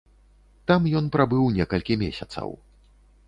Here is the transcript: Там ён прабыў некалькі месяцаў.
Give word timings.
Там 0.69 0.87
ён 0.99 1.05
прабыў 1.17 1.45
некалькі 1.59 1.97
месяцаў. 2.05 2.49